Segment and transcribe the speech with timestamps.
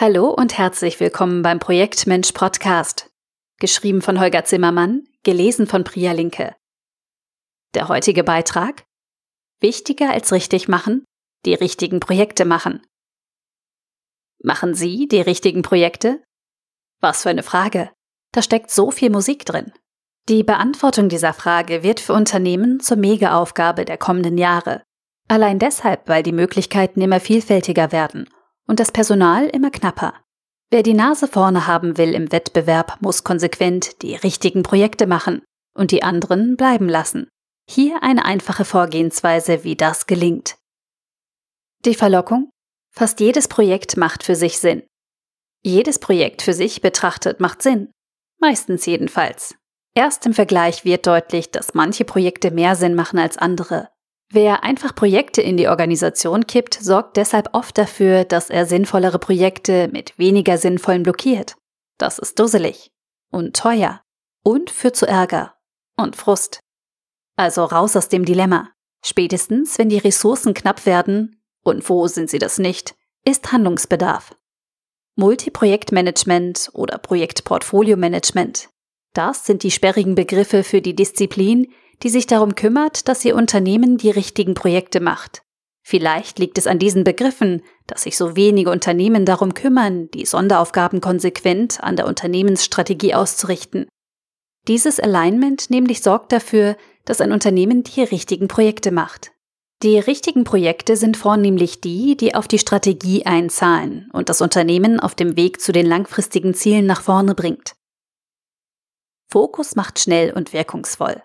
[0.00, 3.10] Hallo und herzlich willkommen beim Projekt Mensch Podcast.
[3.58, 6.56] Geschrieben von Holger Zimmermann, gelesen von Priya Linke.
[7.74, 8.86] Der heutige Beitrag?
[9.60, 11.04] Wichtiger als richtig machen?
[11.44, 12.80] Die richtigen Projekte machen.
[14.42, 16.24] Machen Sie die richtigen Projekte?
[17.02, 17.90] Was für eine Frage.
[18.32, 19.70] Da steckt so viel Musik drin.
[20.30, 24.82] Die Beantwortung dieser Frage wird für Unternehmen zur Mega-Aufgabe der kommenden Jahre.
[25.28, 28.30] Allein deshalb, weil die Möglichkeiten immer vielfältiger werden
[28.70, 30.14] und das Personal immer knapper.
[30.70, 35.42] Wer die Nase vorne haben will im Wettbewerb, muss konsequent die richtigen Projekte machen
[35.74, 37.26] und die anderen bleiben lassen.
[37.68, 40.56] Hier eine einfache Vorgehensweise, wie das gelingt.
[41.84, 42.48] Die Verlockung?
[42.94, 44.84] Fast jedes Projekt macht für sich Sinn.
[45.64, 47.90] Jedes Projekt für sich betrachtet macht Sinn.
[48.38, 49.56] Meistens jedenfalls.
[49.96, 53.88] Erst im Vergleich wird deutlich, dass manche Projekte mehr Sinn machen als andere.
[54.32, 59.88] Wer einfach Projekte in die Organisation kippt, sorgt deshalb oft dafür, dass er sinnvollere Projekte
[59.88, 61.56] mit weniger sinnvollen blockiert.
[61.98, 62.92] Das ist dusselig
[63.30, 64.02] und teuer
[64.44, 65.56] und führt zu Ärger
[65.96, 66.60] und Frust.
[67.36, 68.70] Also raus aus dem Dilemma.
[69.04, 72.94] Spätestens, wenn die Ressourcen knapp werden, und wo sind sie das nicht,
[73.24, 74.36] ist Handlungsbedarf.
[75.16, 78.68] Multiprojektmanagement oder Projektportfolio-Management.
[79.12, 81.72] Das sind die sperrigen Begriffe für die Disziplin,
[82.02, 85.42] die sich darum kümmert, dass ihr Unternehmen die richtigen Projekte macht.
[85.82, 91.00] Vielleicht liegt es an diesen Begriffen, dass sich so wenige Unternehmen darum kümmern, die Sonderaufgaben
[91.00, 93.88] konsequent an der Unternehmensstrategie auszurichten.
[94.68, 99.32] Dieses Alignment nämlich sorgt dafür, dass ein Unternehmen die richtigen Projekte macht.
[99.82, 105.14] Die richtigen Projekte sind vornehmlich die, die auf die Strategie einzahlen und das Unternehmen auf
[105.14, 107.74] dem Weg zu den langfristigen Zielen nach vorne bringt.
[109.30, 111.22] Fokus macht schnell und wirkungsvoll.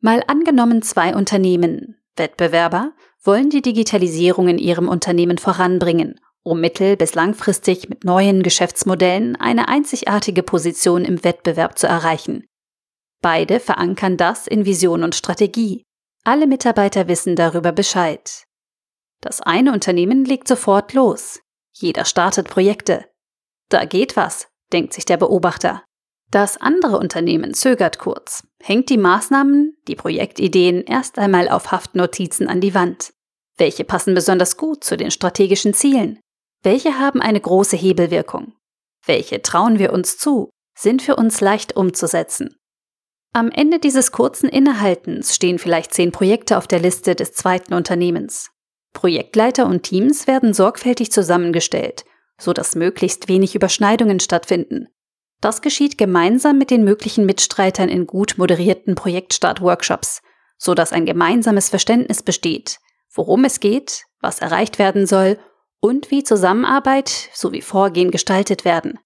[0.00, 7.14] Mal angenommen zwei Unternehmen, Wettbewerber, wollen die Digitalisierung in ihrem Unternehmen voranbringen, um mittel- bis
[7.14, 12.46] langfristig mit neuen Geschäftsmodellen eine einzigartige Position im Wettbewerb zu erreichen.
[13.20, 15.82] Beide verankern das in Vision und Strategie.
[16.24, 18.44] Alle Mitarbeiter wissen darüber Bescheid.
[19.20, 21.40] Das eine Unternehmen legt sofort los.
[21.72, 23.06] Jeder startet Projekte.
[23.68, 25.82] Da geht was, denkt sich der Beobachter.
[26.30, 32.60] Das andere Unternehmen zögert kurz, hängt die Maßnahmen, die Projektideen erst einmal auf Haftnotizen an
[32.60, 33.14] die Wand.
[33.56, 36.20] Welche passen besonders gut zu den strategischen Zielen?
[36.62, 38.52] Welche haben eine große Hebelwirkung?
[39.06, 42.56] Welche trauen wir uns zu, sind für uns leicht umzusetzen?
[43.32, 48.50] Am Ende dieses kurzen Innehaltens stehen vielleicht zehn Projekte auf der Liste des zweiten Unternehmens.
[48.92, 52.04] Projektleiter und Teams werden sorgfältig zusammengestellt,
[52.38, 54.88] so dass möglichst wenig Überschneidungen stattfinden
[55.40, 60.22] das geschieht gemeinsam mit den möglichen Mitstreitern in gut moderierten Projektstart-Workshops,
[60.56, 62.78] so dass ein gemeinsames Verständnis besteht,
[63.14, 65.38] worum es geht, was erreicht werden soll
[65.80, 68.98] und wie Zusammenarbeit sowie Vorgehen gestaltet werden.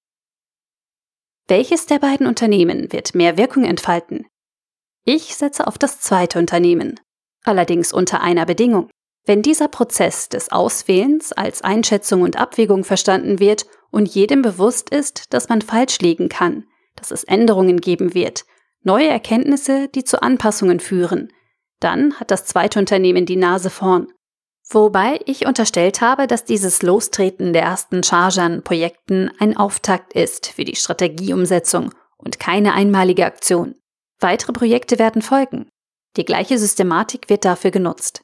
[1.48, 4.26] Welches der beiden Unternehmen wird mehr Wirkung entfalten?
[5.04, 6.98] Ich setze auf das zweite Unternehmen,
[7.44, 8.88] allerdings unter einer Bedingung.
[9.24, 15.32] Wenn dieser Prozess des Auswählens als Einschätzung und Abwägung verstanden wird und jedem bewusst ist,
[15.32, 16.64] dass man falsch liegen kann,
[16.96, 18.44] dass es Änderungen geben wird,
[18.82, 21.32] neue Erkenntnisse, die zu Anpassungen führen,
[21.78, 24.08] dann hat das zweite Unternehmen die Nase vorn.
[24.68, 30.48] Wobei ich unterstellt habe, dass dieses Lostreten der ersten Charge an Projekten ein Auftakt ist
[30.48, 33.74] für die Strategieumsetzung und keine einmalige Aktion.
[34.20, 35.68] Weitere Projekte werden folgen.
[36.16, 38.22] Die gleiche Systematik wird dafür genutzt.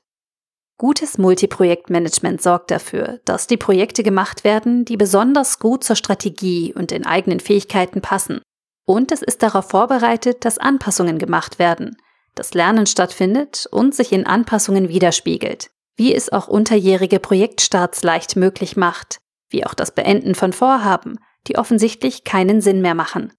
[0.81, 6.93] Gutes Multiprojektmanagement sorgt dafür, dass die Projekte gemacht werden, die besonders gut zur Strategie und
[6.93, 8.41] den eigenen Fähigkeiten passen.
[8.87, 11.97] Und es ist darauf vorbereitet, dass Anpassungen gemacht werden,
[12.37, 18.77] dass Lernen stattfindet und sich in Anpassungen widerspiegelt, wie es auch unterjährige Projektstarts leicht möglich
[18.77, 19.19] macht,
[19.51, 21.19] wie auch das Beenden von Vorhaben,
[21.49, 23.33] die offensichtlich keinen Sinn mehr machen.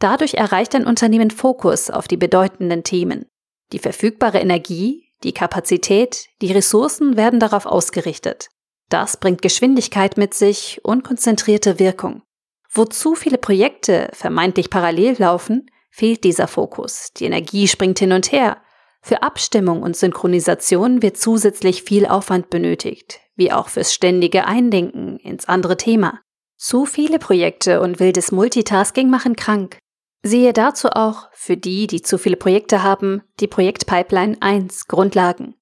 [0.00, 3.26] Dadurch erreicht ein Unternehmen Fokus auf die bedeutenden Themen.
[3.72, 8.48] Die verfügbare Energie, die Kapazität, die Ressourcen werden darauf ausgerichtet.
[8.88, 12.22] Das bringt Geschwindigkeit mit sich und konzentrierte Wirkung.
[12.70, 17.10] Wo zu viele Projekte vermeintlich parallel laufen, fehlt dieser Fokus.
[17.16, 18.58] Die Energie springt hin und her.
[19.02, 25.46] Für Abstimmung und Synchronisation wird zusätzlich viel Aufwand benötigt, wie auch fürs ständige Eindenken ins
[25.46, 26.20] andere Thema.
[26.56, 29.78] Zu viele Projekte und wildes Multitasking machen krank.
[30.22, 35.54] Siehe dazu auch, für die, die zu viele Projekte haben, die Projektpipeline 1 Grundlagen.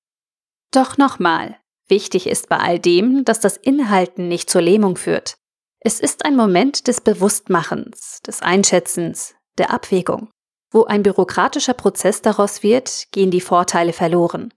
[0.71, 5.37] Doch nochmal, wichtig ist bei all dem, dass das Inhalten nicht zur Lähmung führt.
[5.81, 10.31] Es ist ein Moment des Bewusstmachens, des Einschätzens, der Abwägung.
[10.71, 14.53] Wo ein bürokratischer Prozess daraus wird, gehen die Vorteile verloren.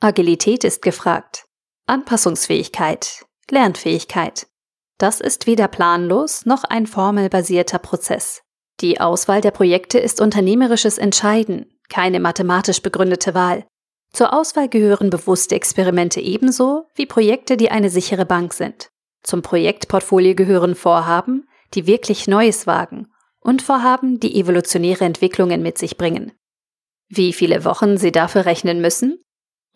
[0.00, 1.46] Agilität ist gefragt.
[1.86, 4.48] Anpassungsfähigkeit, Lernfähigkeit.
[4.98, 8.42] Das ist weder planlos noch ein formelbasierter Prozess.
[8.82, 13.64] Die Auswahl der Projekte ist unternehmerisches Entscheiden, keine mathematisch begründete Wahl.
[14.12, 18.90] Zur Auswahl gehören bewusste Experimente ebenso wie Projekte, die eine sichere Bank sind.
[19.22, 23.06] Zum Projektportfolio gehören Vorhaben, die wirklich Neues wagen
[23.40, 26.32] und Vorhaben, die evolutionäre Entwicklungen mit sich bringen.
[27.08, 29.22] Wie viele Wochen Sie dafür rechnen müssen?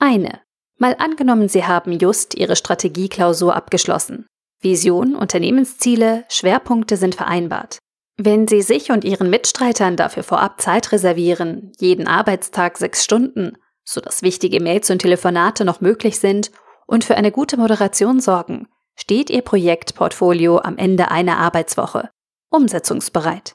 [0.01, 0.41] Eine.
[0.79, 4.27] Mal angenommen, Sie haben just Ihre Strategieklausur abgeschlossen.
[4.61, 7.79] Vision, Unternehmensziele, Schwerpunkte sind vereinbart.
[8.19, 14.23] Wenn Sie sich und Ihren Mitstreitern dafür vorab Zeit reservieren, jeden Arbeitstag sechs Stunden, sodass
[14.23, 16.51] wichtige Mails und Telefonate noch möglich sind
[16.87, 22.11] und für eine gute Moderation sorgen, steht Ihr Projektportfolio am Ende einer Arbeitswoche
[22.49, 23.55] umsetzungsbereit.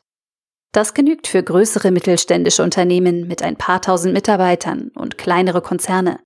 [0.73, 6.19] Das genügt für größere mittelständische Unternehmen mit ein paar tausend Mitarbeitern und kleinere Konzerne.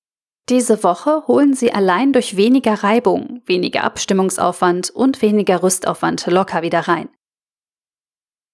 [0.50, 6.82] Diese Woche holen Sie allein durch weniger Reibung, weniger Abstimmungsaufwand und weniger Rüstaufwand locker wieder
[6.82, 7.10] rein.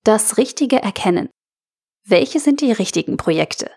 [0.04, 1.30] Das Richtige erkennen.
[2.08, 3.70] Welche sind die richtigen Projekte?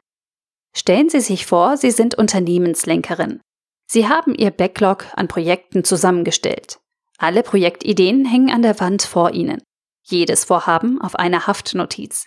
[0.75, 3.41] Stellen Sie sich vor, Sie sind Unternehmenslenkerin.
[3.87, 6.81] Sie haben Ihr Backlog an Projekten zusammengestellt.
[7.19, 9.63] Alle Projektideen hängen an der Wand vor Ihnen.
[10.03, 12.27] Jedes Vorhaben auf einer Haftnotiz.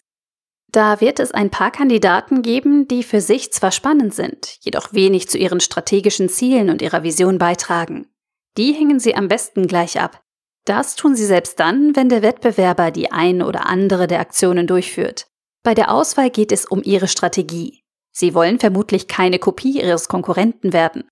[0.72, 5.28] Da wird es ein paar Kandidaten geben, die für sich zwar spannend sind, jedoch wenig
[5.28, 8.08] zu ihren strategischen Zielen und ihrer Vision beitragen.
[8.58, 10.24] Die hängen Sie am besten gleich ab.
[10.68, 15.28] Das tun Sie selbst dann, wenn der Wettbewerber die ein oder andere der Aktionen durchführt.
[15.64, 17.80] Bei der Auswahl geht es um Ihre Strategie.
[18.12, 21.08] Sie wollen vermutlich keine Kopie Ihres Konkurrenten werden.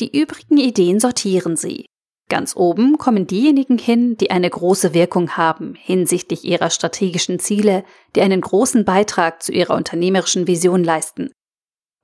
[0.00, 1.86] Die übrigen Ideen sortieren Sie.
[2.28, 7.84] Ganz oben kommen diejenigen hin, die eine große Wirkung haben hinsichtlich ihrer strategischen Ziele,
[8.16, 11.30] die einen großen Beitrag zu ihrer unternehmerischen Vision leisten.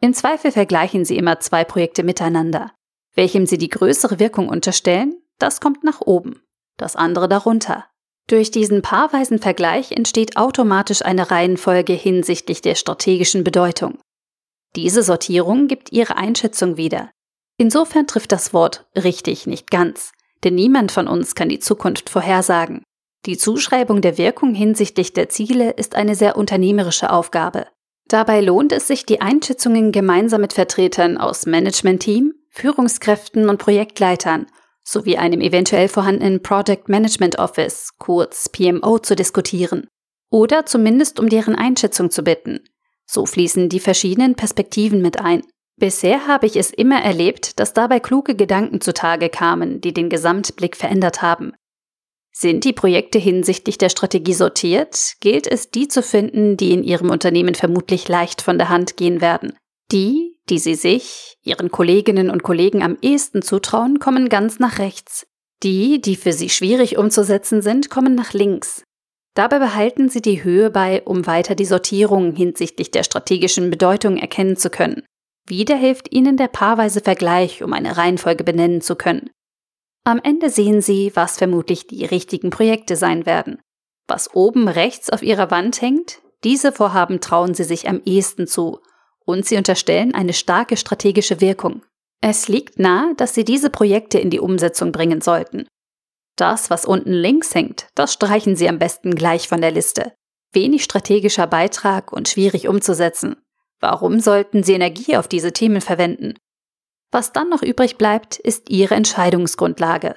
[0.00, 2.72] Im Zweifel vergleichen Sie immer zwei Projekte miteinander.
[3.16, 6.42] Welchem Sie die größere Wirkung unterstellen, das kommt nach oben,
[6.78, 7.84] das andere darunter.
[8.28, 13.98] Durch diesen paarweisen Vergleich entsteht automatisch eine Reihenfolge hinsichtlich der strategischen Bedeutung.
[14.76, 17.10] Diese Sortierung gibt Ihre Einschätzung wieder.
[17.56, 20.12] Insofern trifft das Wort richtig nicht ganz,
[20.44, 22.84] denn niemand von uns kann die Zukunft vorhersagen.
[23.26, 27.66] Die Zuschreibung der Wirkung hinsichtlich der Ziele ist eine sehr unternehmerische Aufgabe.
[28.06, 34.46] Dabei lohnt es sich, die Einschätzungen gemeinsam mit Vertretern aus Managementteam, Führungskräften und Projektleitern
[34.88, 39.86] sowie einem eventuell vorhandenen Project Management Office, kurz PMO, zu diskutieren.
[40.30, 42.60] Oder zumindest um deren Einschätzung zu bitten.
[43.06, 45.42] So fließen die verschiedenen Perspektiven mit ein.
[45.76, 50.74] Bisher habe ich es immer erlebt, dass dabei kluge Gedanken zutage kamen, die den Gesamtblick
[50.74, 51.52] verändert haben.
[52.32, 57.10] Sind die Projekte hinsichtlich der Strategie sortiert, gilt es, die zu finden, die in Ihrem
[57.10, 59.54] Unternehmen vermutlich leicht von der Hand gehen werden.
[59.92, 65.26] Die, die Sie sich, Ihren Kolleginnen und Kollegen am ehesten zutrauen, kommen ganz nach rechts.
[65.62, 68.82] Die, die für Sie schwierig umzusetzen sind, kommen nach links.
[69.34, 74.56] Dabei behalten Sie die Höhe bei, um weiter die Sortierung hinsichtlich der strategischen Bedeutung erkennen
[74.56, 75.02] zu können.
[75.46, 79.30] Wieder hilft Ihnen der paarweise Vergleich, um eine Reihenfolge benennen zu können.
[80.04, 83.60] Am Ende sehen Sie, was vermutlich die richtigen Projekte sein werden.
[84.06, 88.80] Was oben rechts auf Ihrer Wand hängt, diese Vorhaben trauen Sie sich am ehesten zu
[89.28, 91.82] und Sie unterstellen eine starke strategische Wirkung.
[92.22, 95.68] Es liegt nahe, dass Sie diese Projekte in die Umsetzung bringen sollten.
[96.36, 100.14] Das, was unten links hängt, das streichen Sie am besten gleich von der Liste.
[100.52, 103.36] Wenig strategischer Beitrag und schwierig umzusetzen.
[103.80, 106.34] Warum sollten Sie Energie auf diese Themen verwenden?
[107.12, 110.16] Was dann noch übrig bleibt, ist Ihre Entscheidungsgrundlage.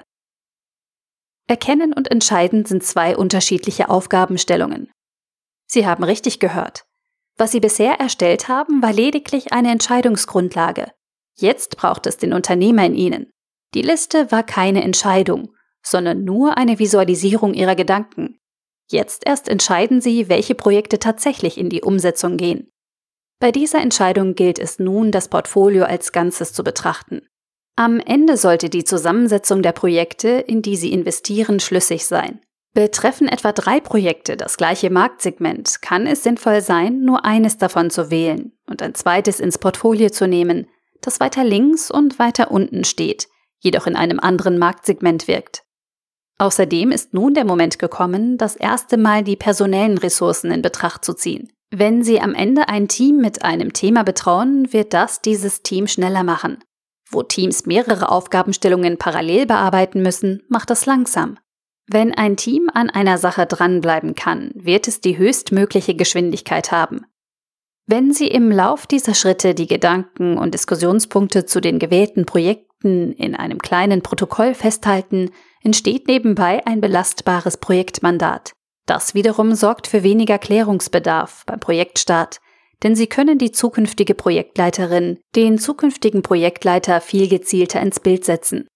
[1.48, 4.90] Erkennen und Entscheiden sind zwei unterschiedliche Aufgabenstellungen.
[5.66, 6.84] Sie haben richtig gehört.
[7.36, 10.92] Was Sie bisher erstellt haben, war lediglich eine Entscheidungsgrundlage.
[11.36, 13.30] Jetzt braucht es den Unternehmer in Ihnen.
[13.74, 18.38] Die Liste war keine Entscheidung, sondern nur eine Visualisierung Ihrer Gedanken.
[18.90, 22.70] Jetzt erst entscheiden Sie, welche Projekte tatsächlich in die Umsetzung gehen.
[23.40, 27.26] Bei dieser Entscheidung gilt es nun, das Portfolio als Ganzes zu betrachten.
[27.74, 32.40] Am Ende sollte die Zusammensetzung der Projekte, in die Sie investieren, schlüssig sein.
[32.74, 38.10] Betreffen etwa drei Projekte das gleiche Marktsegment, kann es sinnvoll sein, nur eines davon zu
[38.10, 40.66] wählen und ein zweites ins Portfolio zu nehmen,
[41.02, 45.64] das weiter links und weiter unten steht, jedoch in einem anderen Marktsegment wirkt.
[46.38, 51.12] Außerdem ist nun der Moment gekommen, das erste Mal die personellen Ressourcen in Betracht zu
[51.12, 51.52] ziehen.
[51.70, 56.22] Wenn Sie am Ende ein Team mit einem Thema betrauen, wird das dieses Team schneller
[56.24, 56.58] machen.
[57.10, 61.38] Wo Teams mehrere Aufgabenstellungen parallel bearbeiten müssen, macht das langsam.
[61.86, 67.06] Wenn ein Team an einer Sache dranbleiben kann, wird es die höchstmögliche Geschwindigkeit haben.
[67.86, 73.34] Wenn Sie im Lauf dieser Schritte die Gedanken und Diskussionspunkte zu den gewählten Projekten in
[73.34, 75.30] einem kleinen Protokoll festhalten,
[75.62, 78.52] entsteht nebenbei ein belastbares Projektmandat.
[78.86, 82.40] Das wiederum sorgt für weniger Klärungsbedarf beim Projektstart,
[82.82, 88.66] denn Sie können die zukünftige Projektleiterin, den zukünftigen Projektleiter viel gezielter ins Bild setzen.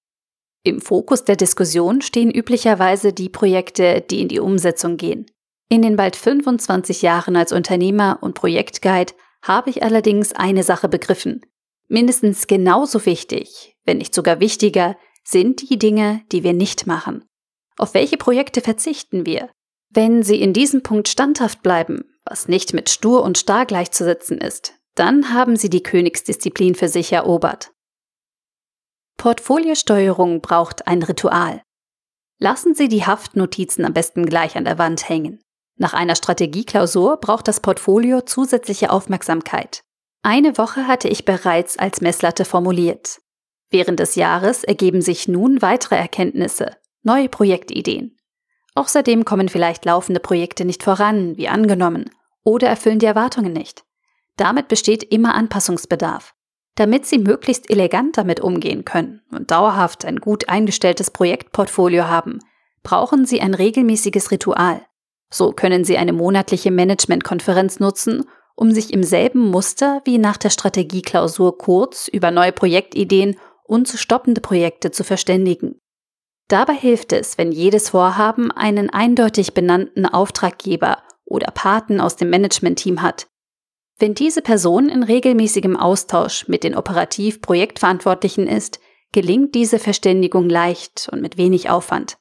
[0.66, 5.26] Im Fokus der Diskussion stehen üblicherweise die Projekte, die in die Umsetzung gehen.
[5.68, 11.42] In den bald 25 Jahren als Unternehmer und Projektguide habe ich allerdings eine Sache begriffen.
[11.87, 17.25] Mindestens genauso wichtig, wenn nicht sogar wichtiger, sind die Dinge, die wir nicht machen.
[17.76, 19.49] Auf welche Projekte verzichten wir?
[19.90, 24.75] Wenn Sie in diesem Punkt standhaft bleiben, was nicht mit stur und starr gleichzusetzen ist,
[24.96, 27.70] dann haben Sie die Königsdisziplin für sich erobert.
[29.16, 31.62] Portfoliosteuerung braucht ein Ritual.
[32.38, 35.40] Lassen Sie die Haftnotizen am besten gleich an der Wand hängen.
[35.78, 39.82] Nach einer Strategieklausur braucht das Portfolio zusätzliche Aufmerksamkeit.
[40.23, 43.20] Eine Woche hatte ich bereits als Messlatte formuliert.
[43.70, 48.16] Während des Jahres ergeben sich nun weitere Erkenntnisse, neue Projektideen.
[48.75, 52.11] Außerdem kommen vielleicht laufende Projekte nicht voran, wie angenommen,
[52.44, 53.85] oder erfüllen die Erwartungen nicht.
[54.37, 56.35] Damit besteht immer Anpassungsbedarf.
[56.76, 62.38] Damit Sie möglichst elegant damit umgehen können und dauerhaft ein gut eingestelltes Projektportfolio haben,
[62.83, 64.83] brauchen Sie ein regelmäßiges Ritual.
[65.30, 70.50] So können Sie eine monatliche Managementkonferenz nutzen, um sich im selben Muster wie nach der
[70.50, 75.80] Strategieklausur kurz über neue Projektideen und zu stoppende Projekte zu verständigen.
[76.49, 83.02] Dabei hilft es, wenn jedes Vorhaben einen eindeutig benannten Auftraggeber oder Paten aus dem Managementteam
[83.02, 83.26] hat.
[83.98, 88.78] Wenn diese Person in regelmäßigem Austausch mit den operativ Projektverantwortlichen ist,
[89.12, 92.18] gelingt diese Verständigung leicht und mit wenig Aufwand.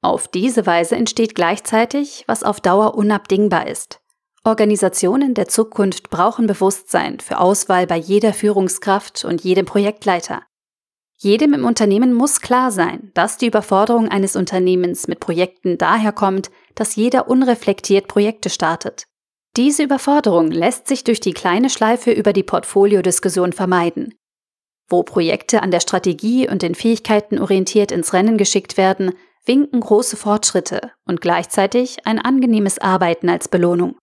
[0.00, 4.00] Auf diese Weise entsteht gleichzeitig, was auf Dauer unabdingbar ist.
[4.44, 10.42] Organisationen der Zukunft brauchen Bewusstsein für Auswahl bei jeder Führungskraft und jedem Projektleiter.
[11.16, 16.50] Jedem im Unternehmen muss klar sein, dass die Überforderung eines Unternehmens mit Projekten daher kommt,
[16.74, 19.06] dass jeder unreflektiert Projekte startet.
[19.56, 24.14] Diese Überforderung lässt sich durch die kleine Schleife über die Portfoliodiskussion vermeiden.
[24.88, 29.12] Wo Projekte an der Strategie und den Fähigkeiten orientiert ins Rennen geschickt werden,
[29.44, 33.96] winken große Fortschritte und gleichzeitig ein angenehmes Arbeiten als Belohnung.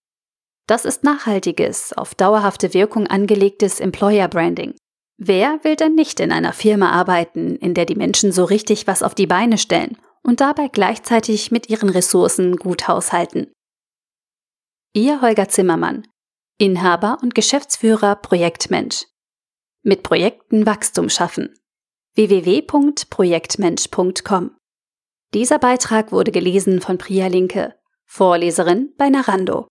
[0.67, 4.75] Das ist nachhaltiges, auf dauerhafte Wirkung angelegtes Employer Branding.
[5.17, 9.01] Wer will denn nicht in einer Firma arbeiten, in der die Menschen so richtig was
[9.01, 13.51] auf die Beine stellen und dabei gleichzeitig mit ihren Ressourcen gut haushalten?
[14.93, 16.07] Ihr Holger Zimmermann,
[16.57, 19.05] Inhaber und Geschäftsführer Projektmensch.
[19.83, 21.53] Mit Projekten Wachstum schaffen.
[22.15, 24.59] www.projektmensch.com
[25.33, 29.67] dieser Beitrag wurde gelesen von Priya Linke, Vorleserin bei Narando.